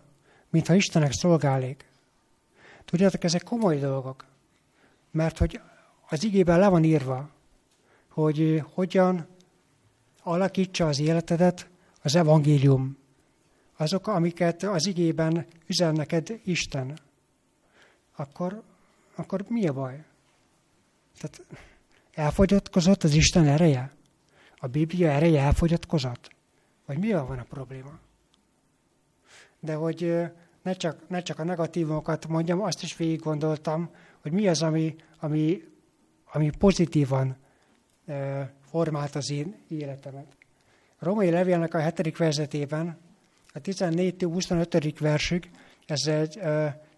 [0.50, 1.86] mintha Istenek szolgálék.
[2.86, 4.26] Tudjátok, ezek komoly dolgok,
[5.12, 5.60] mert hogy
[6.10, 7.30] az igében le van írva,
[8.08, 9.28] hogy hogyan
[10.24, 11.70] alakítsa az életedet
[12.02, 12.98] az evangélium.
[13.82, 17.00] Azok, amiket az igében üzen neked Isten.
[18.16, 18.62] Akkor,
[19.16, 20.04] akkor mi a baj?
[21.20, 21.46] Tehát
[22.14, 23.92] elfogyatkozott az Isten ereje?
[24.58, 26.30] A Biblia ereje elfogyatkozott?
[26.86, 28.00] Vagy mi van a probléma?
[29.60, 30.14] De hogy
[30.62, 33.90] ne csak, ne csak a negatívokat mondjam, azt is végig gondoltam,
[34.22, 35.64] hogy mi az, ami, ami,
[36.32, 37.36] ami pozitívan
[38.70, 40.36] formált az én életemet.
[40.98, 42.98] A romai levélnek a hetedik vezetében,
[43.54, 44.96] a 14-25.
[45.00, 45.52] versig,
[45.86, 46.40] ez egy,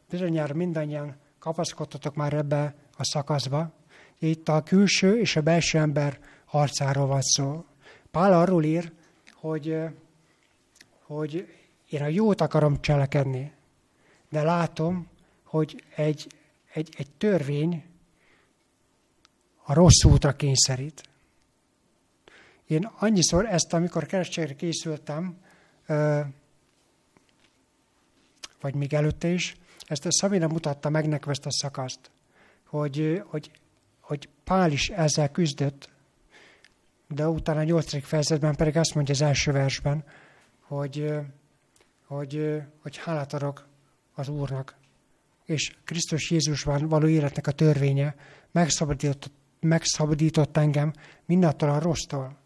[0.09, 3.71] bizonyára mindannyian kapaszkodtatok már ebbe a szakaszba.
[4.19, 7.65] Itt a külső és a belső ember harcáról van szó.
[8.11, 8.91] Pál arról ír,
[9.33, 9.77] hogy,
[11.01, 11.47] hogy
[11.89, 13.51] én a jót akarom cselekedni.
[14.29, 15.07] de látom,
[15.43, 16.27] hogy egy,
[16.73, 17.83] egy, egy törvény
[19.63, 21.03] a rossz útra kényszerít.
[22.67, 25.37] Én annyiszor ezt, amikor keresztségre készültem,
[28.63, 32.11] vagy még előtte is, ezt a Szabina mutatta meg nekem ezt a szakaszt,
[32.63, 33.51] hogy, hogy,
[33.99, 35.89] hogy Pál is ezzel küzdött,
[37.07, 40.03] de utána a nyolcadik fejezetben pedig azt mondja az első versben,
[40.59, 41.13] hogy,
[42.05, 43.67] hogy, hogy hálát adok
[44.13, 44.75] az Úrnak,
[45.45, 48.15] és Krisztus Jézusban való életnek a törvénye
[48.51, 50.93] megszabadított, megszabadított engem
[51.25, 52.37] mindattól a rossztól,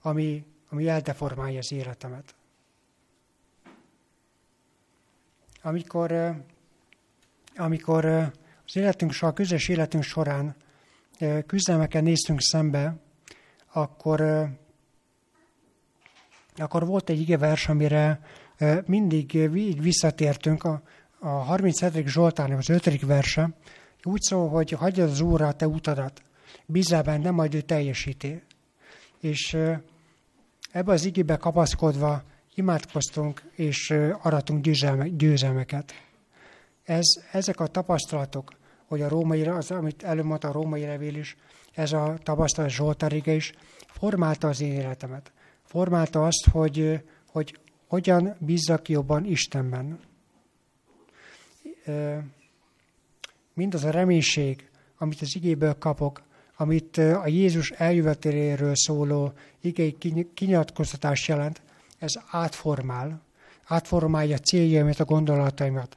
[0.00, 2.35] ami, ami eldeformálja az életemet.
[5.66, 6.36] Amikor,
[7.56, 8.04] amikor
[8.66, 10.54] az életünk, a közös életünk során
[11.46, 12.96] küzdelmeken néztünk szembe,
[13.72, 14.48] akkor,
[16.56, 18.20] akkor volt egy igevers, amire
[18.84, 20.64] mindig így visszatértünk.
[20.64, 20.82] A,
[21.18, 22.08] a 37.
[22.08, 23.00] Zsoltárnak az 5.
[23.00, 23.50] verse
[24.02, 26.22] úgy szól, hogy hagyjad az Úrra a te utadat,
[26.66, 28.42] bízzál benne, majd ő teljesíti.
[29.20, 29.56] És
[30.70, 32.22] ebbe az igébe kapaszkodva
[32.56, 35.92] imádkoztunk és aratunk győzelme, győzelmeket.
[36.84, 38.52] Ez, ezek a tapasztalatok,
[38.86, 41.36] hogy a római, az, amit előmondta a római levél is,
[41.72, 43.52] ez a tapasztalat Zsoltáriga is,
[43.86, 45.32] formálta az én életemet.
[45.62, 50.00] Formálta azt, hogy, hogy hogyan bízzak jobban Istenben.
[53.54, 56.22] Mindaz a reménység, amit az igéből kapok,
[56.56, 59.96] amit a Jézus eljöveteléről szóló igei
[60.34, 61.62] kinyilatkoztatás jelent,
[61.98, 63.22] ez átformál,
[63.64, 65.94] átformálja céljaimat, a gondolataimat,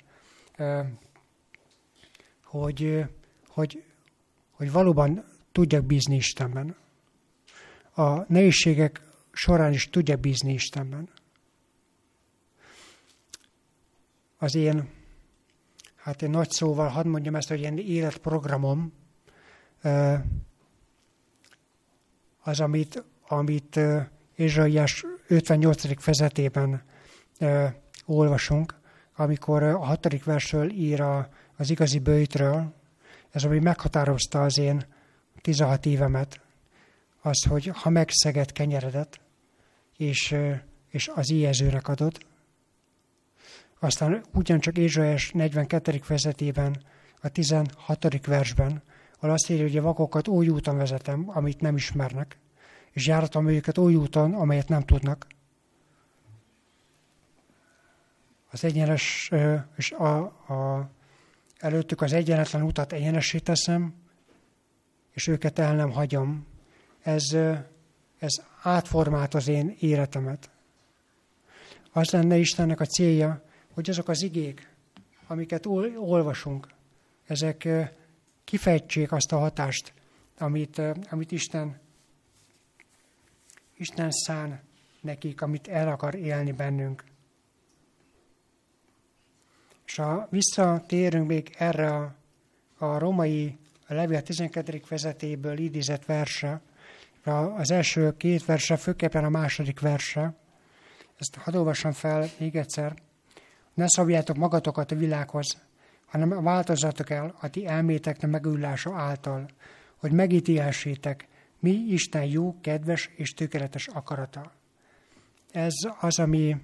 [2.43, 3.05] hogy,
[3.47, 3.83] hogy,
[4.51, 6.75] hogy valóban tudjak bízni Istenben.
[7.95, 11.09] A nehézségek során is tudjak bízni Istenben.
[14.37, 14.89] Az én,
[15.95, 18.93] hát én nagy szóval hadd mondjam ezt, hogy én életprogramom
[22.41, 23.79] az, amit, amit
[24.35, 26.01] Ézsaiás 58.
[26.01, 26.83] fejezetében
[28.05, 28.75] olvasunk,
[29.15, 32.73] amikor a hatodik versről ír a, az igazi bőjtről,
[33.31, 34.85] ez ami meghatározta az én
[35.41, 36.41] 16 évemet,
[37.21, 39.19] az, hogy ha megszeged kenyeredet,
[39.97, 40.35] és,
[40.89, 42.17] és az éjezőnek adod,
[43.79, 45.99] aztán ugyancsak Ézsaiás 42.
[46.01, 46.83] fejezetében,
[47.21, 48.25] a 16.
[48.25, 48.81] versben,
[49.19, 52.37] ahol azt írja, hogy a vakokat oly úton vezetem, amit nem ismernek,
[52.91, 55.27] és járatom őket oly úton, amelyet nem tudnak.
[58.51, 59.31] Az egyenes,
[59.75, 60.89] és a, a,
[61.57, 63.93] előttük az egyenetlen utat egyenesé teszem,
[65.11, 66.47] és őket el nem hagyom.
[67.01, 67.23] Ez,
[68.17, 70.49] ez átformált az én életemet.
[71.91, 74.67] Az lenne Istennek a célja, hogy azok az igék,
[75.27, 75.65] amiket
[75.95, 76.67] olvasunk,
[77.27, 77.67] ezek
[78.43, 79.93] kifejtsék azt a hatást,
[80.37, 81.79] amit, amit Isten,
[83.79, 84.59] Isten szán
[85.01, 87.03] nekik, amit el akar élni bennünk.
[89.85, 92.15] És ha visszatérünk még erre a,
[92.77, 93.57] a romai
[93.87, 94.81] a levél 12.
[94.89, 96.61] vezetéből idézett verse,
[97.57, 100.33] az első két verse, főképpen a második verse,
[101.17, 102.95] ezt hadd olvassam fel még egyszer.
[103.73, 105.57] Ne szabjátok magatokat a világhoz,
[106.05, 109.49] hanem változatok el a ti elméteknek megülása által,
[109.97, 111.27] hogy megítélhessétek,
[111.59, 114.51] mi Isten jó, kedves és tökéletes akarata.
[115.51, 116.55] Ez az, ami,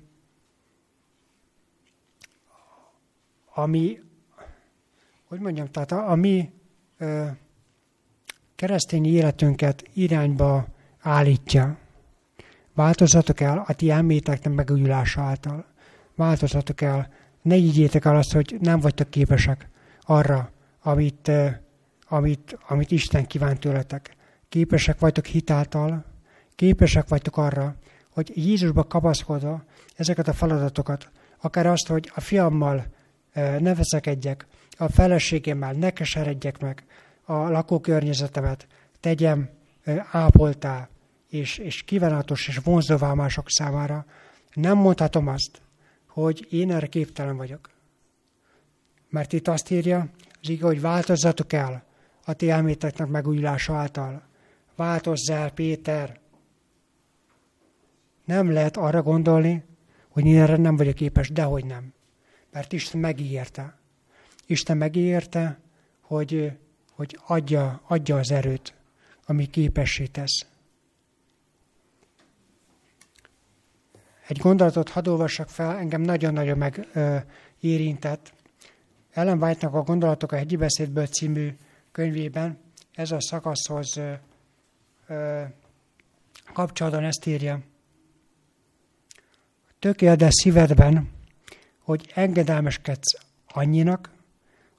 [3.54, 4.00] ami
[5.28, 6.52] hogy mondjam, tehát a, a mi
[6.98, 7.28] ö,
[8.56, 10.68] keresztény életünket irányba
[11.00, 11.78] állítja.
[12.74, 15.66] Változatok el a ti elméteknek megújulása által.
[16.16, 17.10] Változatok el
[17.42, 19.70] ne higgyétek el azt, hogy nem vagytok képesek
[20.02, 21.32] arra, amit,
[22.08, 24.15] amit, amit Isten kívánt tőletek.
[24.56, 26.06] Képesek vagytok hitáltal,
[26.56, 27.76] képesek vagytok arra,
[28.10, 29.64] hogy Jézusba kapaszkodva
[29.96, 32.86] ezeket a feladatokat, akár azt, hogy a fiammal
[33.34, 34.46] ne veszekedjek,
[34.78, 36.84] a feleségemmel ne keseredjek meg,
[37.24, 38.68] a lakókörnyezetemet
[39.00, 39.50] tegyem
[40.12, 40.90] ápoltá,
[41.30, 44.06] és, és kívánatos és vonzóvá mások számára.
[44.54, 45.62] Nem mondhatom azt,
[46.08, 47.70] hogy én erre képtelen vagyok.
[49.10, 50.10] Mert itt azt írja,
[50.42, 51.84] az igaz, hogy változzatok el
[52.26, 54.34] a ti elméteknek megújulása által.
[54.76, 56.20] Változz el, Péter!
[58.26, 59.64] Nem lehet arra gondolni,
[60.10, 61.94] hogy én erre nem vagyok képes, dehogy nem.
[62.52, 63.78] Mert Isten megígérte.
[64.46, 65.60] Isten megígérte,
[66.02, 66.52] hogy,
[66.92, 68.74] hogy adja, adja az erőt,
[69.26, 70.46] ami képessé tesz.
[74.28, 78.34] Egy gondolatot hadd olvassak fel, engem nagyon-nagyon megérintett.
[79.12, 81.58] Ellen White-nak a Gondolatok a hegyi beszédből című
[81.92, 82.60] könyvében
[82.94, 84.00] ez a szakaszhoz
[86.54, 87.60] kapcsolatban ezt írja.
[89.80, 91.10] Tökéletes szívedben,
[91.80, 94.10] hogy engedelmeskedsz annyinak,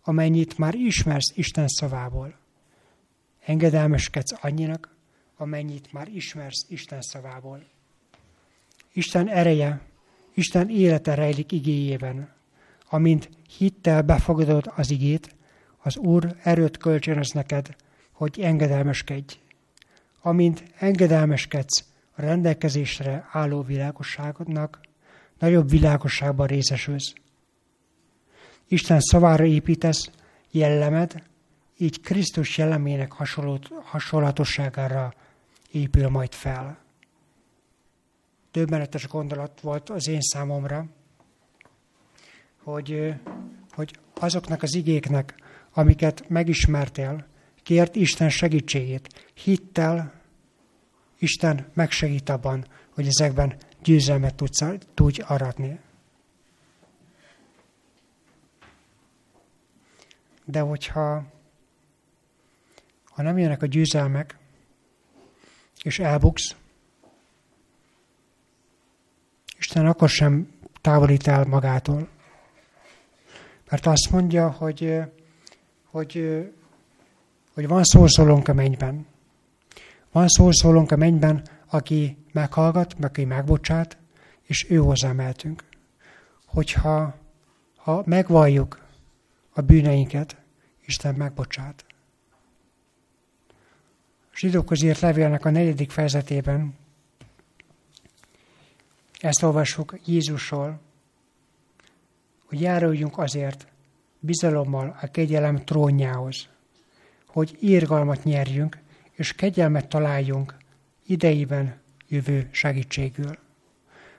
[0.02, 2.34] amennyit már ismersz Isten szavából.
[3.44, 4.94] Engedelmeskedsz annyinak,
[5.36, 7.64] amennyit már ismersz Isten szavából.
[8.92, 9.80] Isten ereje,
[10.34, 12.34] Isten élete rejlik igéjében.
[12.88, 15.34] Amint hittel befogadod az igét,
[15.82, 17.76] az Úr erőt kölcsönöz neked,
[18.12, 19.38] hogy engedelmeskedj.
[20.20, 24.80] Amint engedelmeskedsz a rendelkezésre álló világosságodnak,
[25.38, 27.12] nagyobb világosságban részesülsz.
[28.68, 30.10] Isten szavára építesz
[30.50, 31.22] jellemed,
[31.78, 33.12] így Krisztus jellemének
[33.82, 35.14] hasonlatosságára
[35.70, 36.78] épül majd fel.
[38.52, 40.86] Döbbenetes gondolat volt az én számomra,
[42.62, 43.14] hogy,
[43.70, 45.34] hogy azoknak az igéknek,
[45.72, 47.26] amiket megismertél,
[47.66, 50.12] kért Isten segítségét, hittel,
[51.18, 54.64] Isten megsegít abban, hogy ezekben győzelmet tudsz,
[54.94, 55.80] tudj aratni.
[60.44, 61.32] De hogyha
[63.04, 64.38] ha nem jönnek a győzelmek,
[65.82, 66.56] és elbuksz,
[69.58, 72.08] Isten akkor sem távolít el magától.
[73.70, 75.00] Mert azt mondja, hogy,
[75.84, 76.44] hogy,
[77.56, 79.06] hogy van szószólónk a mennyben.
[80.12, 83.96] Van szószólónk a mennyben, aki meghallgat, aki megbocsát,
[84.42, 85.64] és ő hozzá mehetünk.
[86.46, 87.16] Hogyha
[87.76, 88.86] ha megvalljuk
[89.52, 90.36] a bűneinket,
[90.86, 91.84] Isten megbocsát.
[94.32, 96.74] A zsidókhoz írt levélnek a negyedik fejezetében
[99.18, 100.80] ezt olvassuk Jézusról,
[102.46, 103.66] hogy járuljunk azért
[104.20, 106.48] bizalommal a kegyelem trónjához,
[107.36, 108.78] hogy írgalmat nyerjünk,
[109.12, 110.56] és kegyelmet találjunk
[111.06, 113.38] idejében jövő segítségül.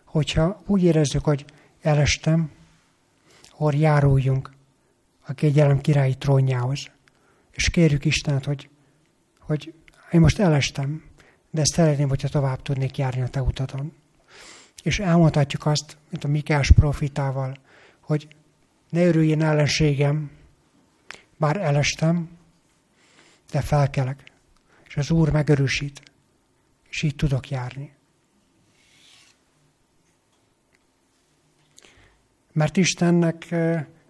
[0.04, 1.46] Hogyha úgy érezzük, hogy
[1.82, 2.52] elestem,
[3.52, 4.52] akkor járuljunk
[5.26, 6.92] a kegyelem királyi trónjához,
[7.52, 8.70] és kérjük Istent, hogy,
[9.40, 9.74] hogy
[10.12, 11.04] én most elestem,
[11.52, 13.94] de szeretném, hogyha tovább tudnék járni a te utadon.
[14.84, 17.58] És elmondhatjuk azt, mint a Mikás profitával,
[18.00, 18.28] hogy
[18.90, 20.32] ne örüljön ellenségem,
[21.38, 22.37] bár elestem,
[23.52, 24.24] de felkelek,
[24.88, 26.02] és az Úr megerősít,
[26.90, 27.96] és így tudok járni.
[32.52, 33.56] Mert Istennek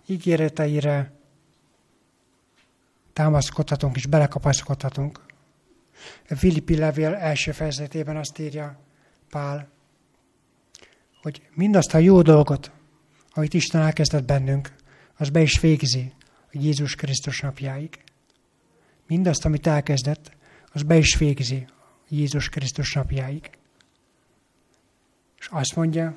[0.06, 1.12] ígéreteire
[3.14, 5.26] támaszkodhatunk és belekapaszkodhatunk.
[6.30, 8.80] A Filippi levél első fejezetében azt írja
[9.30, 9.70] Pál,
[11.22, 12.72] hogy mindazt a jó dolgot,
[13.30, 14.76] amit Isten elkezdett bennünk,
[15.16, 18.04] az be is végzi a Jézus Krisztus napjáig.
[19.08, 20.32] Mindazt, amit elkezdett,
[20.74, 21.68] az be is végzi
[22.10, 23.50] Jézus Krisztus napjáig.
[25.40, 26.16] És azt mondja,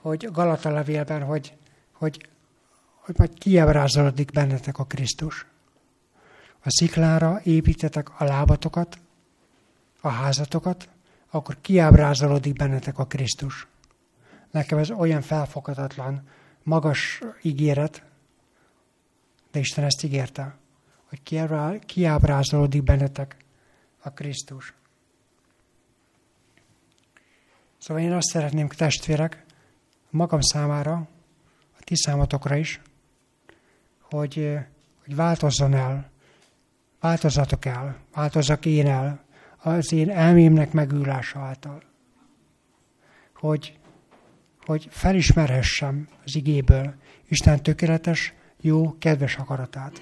[0.00, 1.56] hogy Galata levélben, hogy,
[1.92, 2.28] hogy,
[2.94, 5.46] hogy majd kiábrázolodik bennetek a Krisztus.
[6.62, 8.98] A sziklára építetek a lábatokat,
[10.00, 10.88] a házatokat,
[11.30, 13.66] akkor kiábrázolodik bennetek a Krisztus.
[14.50, 16.28] Nekem ez olyan felfoghatatlan,
[16.62, 18.02] magas ígéret,
[19.50, 20.54] de Isten ezt ígérte,
[21.10, 23.36] hogy kiábrázolódik bennetek
[23.98, 24.74] a Krisztus.
[27.78, 29.44] Szóval én azt szeretném, testvérek,
[30.10, 30.94] magam számára,
[31.78, 32.80] a ti számotokra is,
[34.00, 34.58] hogy,
[35.04, 36.10] hogy változzon el,
[37.00, 39.24] változzatok el, változzak én el
[39.56, 41.82] az én elmémnek megülása által.
[43.34, 43.78] Hogy,
[44.64, 46.94] hogy felismerhessem az igéből
[47.28, 50.00] Isten tökéletes, jó, kedves akaratát.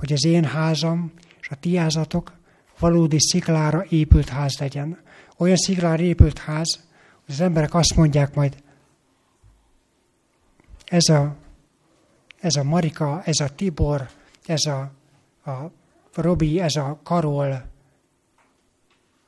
[0.00, 2.32] Hogy az én házam és a ti házatok
[2.78, 4.98] valódi sziklára épült ház legyen.
[5.36, 6.80] Olyan sziklára épült ház,
[7.24, 8.62] hogy az emberek azt mondják majd,
[10.84, 11.36] ez a,
[12.40, 14.08] ez a Marika, ez a Tibor,
[14.46, 14.90] ez a,
[15.50, 15.70] a
[16.14, 17.64] Robi, ez a Karol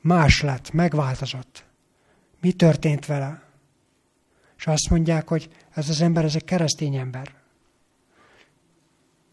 [0.01, 1.65] más lett, megváltozott.
[2.41, 3.43] Mi történt vele?
[4.57, 7.33] És azt mondják, hogy ez az ember, ez egy keresztény ember.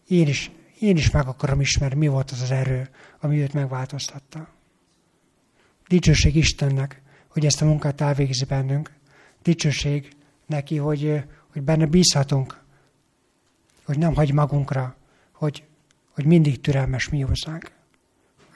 [0.07, 0.51] Én is,
[0.81, 4.47] én is meg akarom ismerni, mi volt az az erő, ami őt megváltoztatta.
[5.87, 8.93] Dicsőség Istennek, hogy ezt a munkát elvégzi bennünk.
[9.41, 10.15] Dicsőség
[10.45, 12.63] neki, hogy, hogy benne bízhatunk,
[13.83, 14.95] hogy nem hagy magunkra,
[15.31, 15.67] hogy,
[16.11, 17.71] hogy mindig türelmes mi hozzánk.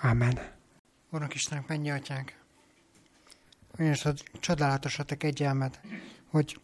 [0.01, 0.39] Amen.
[1.09, 2.34] Urak Istenünk, mennyi atyánk,
[3.80, 3.95] olyan
[4.39, 5.80] csodálatos a te kegyelmed,
[6.26, 6.59] hogy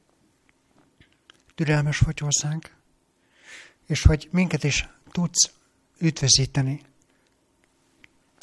[1.56, 2.76] türelmes vagy hozzánk,
[3.86, 5.52] és hogy minket is tudsz
[5.98, 6.82] üdvözíteni,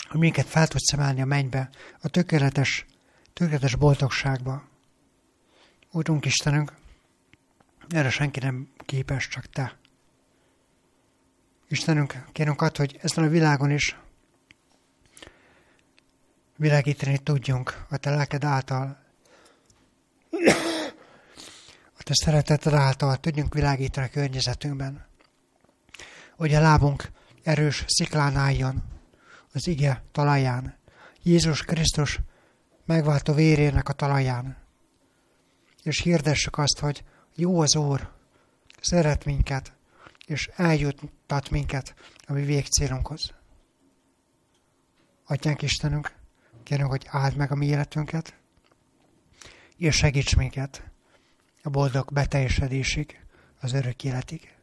[0.08, 2.86] hogy minket fel tudsz emelni a mennybe, a tökéletes,
[3.32, 4.68] tökéletes boldogságba.
[5.90, 6.72] Úrunk Istenünk,
[7.88, 9.76] erre senki nem képes, csak Te.
[11.68, 13.96] Istenünk, kérünk ad, hogy ezen a világon is
[16.56, 18.98] világítani tudjunk a Te lelked által,
[21.98, 25.07] a Te szereteted által tudjunk világítani a környezetünkben.
[26.38, 27.10] Hogy a lábunk
[27.42, 28.82] erős sziklán álljon,
[29.52, 30.76] az ige talaján,
[31.22, 32.20] Jézus Krisztus
[32.84, 34.56] megváltó vérének a talaján.
[35.82, 38.12] És hirdessük azt, hogy jó az Úr,
[38.80, 39.72] szeret minket,
[40.26, 41.94] és eljuttat minket
[42.26, 43.34] a mi végcélunkhoz.
[45.24, 46.14] Atyánk Istenünk,
[46.62, 48.34] kérünk, hogy áld meg a mi életünket,
[49.76, 50.90] és segíts minket
[51.62, 53.24] a boldog beteljesedésig,
[53.60, 54.57] az örök életig.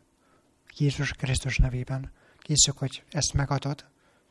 [0.78, 3.86] Jézus Krisztus nevében készük, hogy ezt megadod,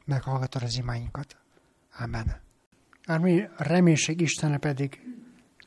[0.04, 1.36] meghallgatod az imáinkat.
[1.98, 2.40] Amen.
[3.06, 5.00] A mi reménység Istene pedig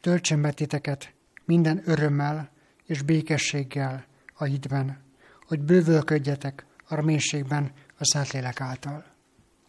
[0.02, 1.14] töltsen be titeket
[1.46, 2.52] minden örömmel
[2.86, 5.02] és békességgel a hitben,
[5.46, 9.06] hogy bővölködjetek a reménységben a Szentlélek által.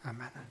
[0.02, 0.46] Amen.